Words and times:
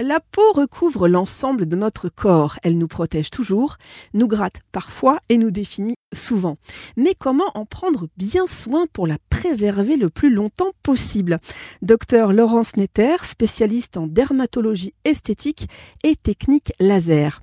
La 0.00 0.20
peau 0.20 0.52
recouvre 0.54 1.08
l'ensemble 1.08 1.66
de 1.66 1.74
notre 1.74 2.08
corps. 2.08 2.54
Elle 2.62 2.78
nous 2.78 2.86
protège 2.86 3.30
toujours, 3.30 3.78
nous 4.14 4.28
gratte 4.28 4.60
parfois 4.70 5.18
et 5.28 5.36
nous 5.36 5.50
définit 5.50 5.96
souvent. 6.14 6.56
Mais 6.96 7.14
comment 7.18 7.50
en 7.56 7.64
prendre 7.64 8.06
bien 8.16 8.46
soin 8.46 8.84
pour 8.92 9.08
la 9.08 9.16
préserver 9.28 9.96
le 9.96 10.08
plus 10.08 10.32
longtemps 10.32 10.70
possible? 10.84 11.38
Docteur 11.82 12.32
Laurence 12.32 12.76
Netter, 12.76 13.16
spécialiste 13.22 13.96
en 13.96 14.06
dermatologie 14.06 14.94
esthétique 15.04 15.66
et 16.04 16.14
technique 16.14 16.72
laser. 16.78 17.40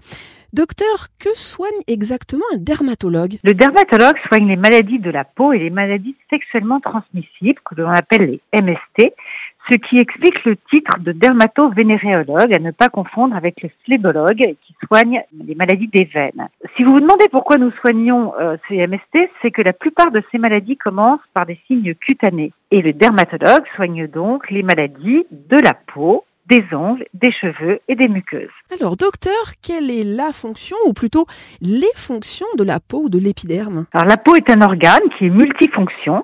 Docteur, 0.54 1.08
que 1.20 1.36
soigne 1.36 1.82
exactement 1.86 2.46
un 2.54 2.58
dermatologue? 2.58 3.36
Le 3.44 3.54
dermatologue 3.54 4.16
soigne 4.30 4.48
les 4.48 4.56
maladies 4.56 5.00
de 5.00 5.12
la 5.12 5.26
peau 5.26 5.52
et 5.52 5.60
les 5.60 5.70
maladies 5.70 6.16
sexuellement 6.30 6.80
transmissibles 6.80 7.60
que 7.66 7.76
l'on 7.76 7.90
appelle 7.90 8.40
les 8.54 8.62
MST 8.62 9.14
ce 9.70 9.76
qui 9.76 9.98
explique 9.98 10.44
le 10.46 10.56
titre 10.72 11.00
de 11.00 11.12
dermatovénéréologue, 11.12 12.54
à 12.54 12.60
ne 12.60 12.72
pas 12.72 12.90
confondre 12.90 13.36
avec 13.36 13.62
le 13.62 13.70
phlébologue 13.84 14.56
qui 14.66 14.76
soigne 14.86 15.24
les 15.46 15.56
maladies 15.56 15.88
des 15.88 16.06
veines. 16.06 16.48
Si 16.76 16.84
vous 16.84 16.94
vous 16.94 17.00
demandez 17.00 17.28
pourquoi 17.32 17.58
nous 17.58 17.72
soignons 17.82 18.34
euh, 18.40 18.58
ces 18.68 18.86
MST, 18.86 19.30
c'est 19.42 19.52
que 19.52 19.62
la 19.62 19.74
plupart 19.74 20.12
de 20.12 20.22
ces 20.32 20.38
maladies 20.38 20.78
commencent 20.78 21.20
par 21.34 21.46
des 21.46 21.60
signes 21.68 21.96
cutanés. 21.96 22.54
Et 22.72 22.82
le 22.82 22.94
dermatologue 22.94 23.66
soigne 23.76 24.08
donc 24.08 24.50
les 24.52 24.64
maladies 24.64 25.26
de 25.32 25.58
la 25.58 25.74
peau, 25.74 26.26
des 26.48 26.64
ongles, 26.74 27.06
des 27.14 27.32
cheveux 27.32 27.80
et 27.88 27.96
des 27.96 28.08
muqueuses. 28.08 28.50
Alors, 28.80 28.96
docteur, 28.96 29.34
quelle 29.64 29.90
est 29.90 30.04
la 30.04 30.32
fonction, 30.32 30.78
ou 30.86 30.94
plutôt 30.94 31.26
les 31.62 31.92
fonctions 31.96 32.46
de 32.58 32.64
la 32.64 32.80
peau 32.80 33.06
ou 33.06 33.10
de 33.10 33.18
l'épiderme? 33.18 33.86
Alors, 33.94 34.08
la 34.08 34.18
peau 34.18 34.36
est 34.36 34.50
un 34.52 34.62
organe 34.62 35.02
qui 35.18 35.26
est 35.26 35.30
multifonction. 35.30 36.24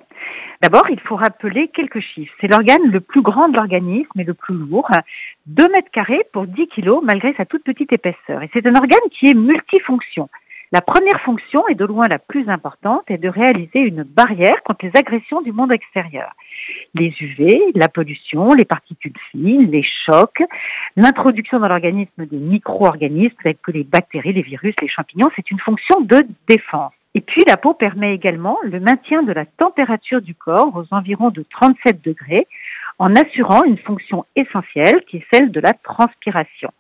D'abord, 0.62 0.88
il 0.92 1.00
faut 1.00 1.16
rappeler 1.16 1.70
quelques 1.70 2.02
chiffres. 2.02 2.34
C'est 2.40 2.48
l'organe 2.48 2.92
le 2.92 3.00
plus 3.00 3.24
grand 3.24 3.50
de 3.50 3.58
l'organisme 3.58 4.20
et 4.20 4.24
le 4.24 4.36
plus 4.36 4.54
lourd. 4.54 4.92
2 5.48 5.70
mètres 5.70 5.90
carrés 5.92 6.22
pour 6.34 6.46
10 6.46 6.68
kilos 6.68 7.02
malgré 7.04 7.34
sa 7.34 7.46
toute 7.46 7.64
petite 7.64 7.92
épaisseur. 7.92 8.44
Et 8.44 8.50
c'est 8.54 8.68
un 8.68 8.76
organe 8.76 9.00
qui 9.10 9.28
est 9.28 9.34
multifonction. 9.34 10.30
La 10.72 10.82
première 10.82 11.20
fonction, 11.22 11.68
et 11.68 11.76
de 11.76 11.84
loin 11.84 12.06
la 12.08 12.20
plus 12.20 12.48
importante, 12.48 13.04
est 13.08 13.18
de 13.18 13.28
réaliser 13.28 13.80
une 13.80 14.04
barrière 14.04 14.62
contre 14.64 14.86
les 14.86 14.92
agressions 14.96 15.42
du 15.42 15.52
monde 15.52 15.72
extérieur. 15.72 16.32
Les 16.94 17.14
UV, 17.20 17.74
la 17.76 17.90
pollution, 17.90 18.54
les 18.54 18.64
particules 18.64 19.18
fines, 19.32 19.70
les 19.70 19.84
chocs, 20.06 20.44
l'introduction 20.96 21.60
dans 21.60 21.68
l'organisme 21.68 22.26
des 22.26 22.38
micro-organismes 22.38 23.36
tels 23.44 23.58
que 23.58 23.72
les 23.72 23.84
bactéries, 23.84 24.32
les 24.32 24.44
virus, 24.44 24.76
les 24.82 24.88
champignons, 24.88 25.30
c'est 25.36 25.52
une 25.52 25.60
fonction 25.60 26.00
de 26.02 26.26
défense. 26.48 26.94
Et 27.14 27.22
puis 27.22 27.44
la 27.46 27.58
peau 27.58 27.74
permet 27.74 28.16
également 28.16 28.58
le 28.64 28.80
maintien 28.80 29.24
de 29.24 29.34
la 29.34 29.46
température 29.46 30.22
du 30.22 30.34
corps 30.34 30.76
aux 30.76 30.94
environs 30.94 31.30
de 31.30 31.44
37 31.50 32.02
degrés 32.04 32.48
en 33.00 33.16
assurant 33.16 33.64
une 33.64 33.78
fonction 33.78 34.26
essentielle 34.36 35.04
qui 35.08 35.18
est 35.18 35.26
celle 35.32 35.52
de 35.52 35.60
la 35.60 35.74
transpiration. 35.74 36.72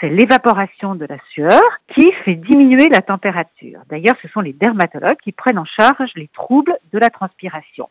C'est 0.00 0.10
l'évaporation 0.10 0.94
de 0.94 1.06
la 1.06 1.16
sueur 1.32 1.62
qui 1.94 2.12
fait 2.24 2.34
diminuer 2.34 2.88
la 2.90 3.00
température. 3.00 3.80
D'ailleurs, 3.88 4.16
ce 4.20 4.28
sont 4.28 4.40
les 4.40 4.52
dermatologues 4.52 5.16
qui 5.22 5.32
prennent 5.32 5.58
en 5.58 5.64
charge 5.64 6.10
les 6.16 6.28
troubles 6.28 6.76
de 6.92 6.98
la 6.98 7.08
transpiration. 7.08 7.88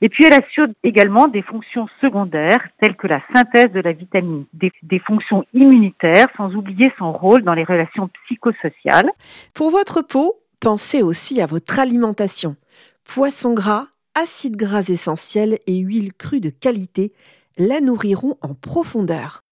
Et 0.00 0.08
puis, 0.08 0.24
elle 0.24 0.32
assure 0.32 0.68
également 0.82 1.28
des 1.28 1.42
fonctions 1.42 1.88
secondaires 2.00 2.66
telles 2.80 2.96
que 2.96 3.06
la 3.06 3.20
synthèse 3.34 3.70
de 3.70 3.80
la 3.80 3.92
vitamine 3.92 4.46
D, 4.54 4.72
des 4.82 4.98
fonctions 4.98 5.44
immunitaires, 5.52 6.28
sans 6.38 6.54
oublier 6.54 6.90
son 6.98 7.12
rôle 7.12 7.42
dans 7.42 7.54
les 7.54 7.64
relations 7.64 8.08
psychosociales. 8.24 9.10
Pour 9.52 9.70
votre 9.70 10.00
peau, 10.00 10.34
Pensez 10.62 11.02
aussi 11.02 11.40
à 11.40 11.46
votre 11.46 11.80
alimentation. 11.80 12.54
Poissons 13.02 13.52
gras, 13.52 13.88
acides 14.14 14.54
gras 14.54 14.84
essentiels 14.86 15.58
et 15.66 15.74
huiles 15.78 16.14
crues 16.14 16.40
de 16.40 16.50
qualité 16.50 17.12
la 17.58 17.80
nourriront 17.80 18.38
en 18.42 18.54
profondeur. 18.54 19.42